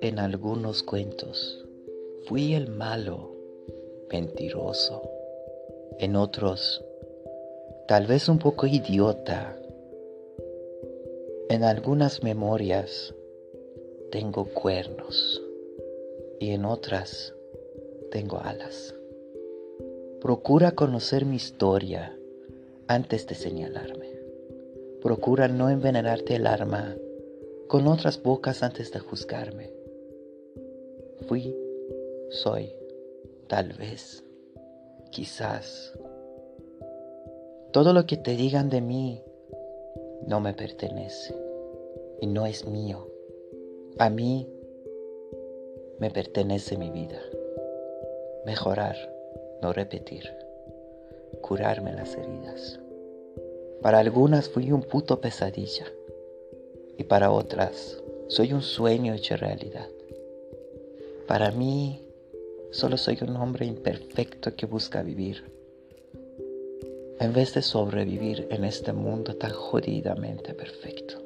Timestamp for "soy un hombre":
62.96-63.66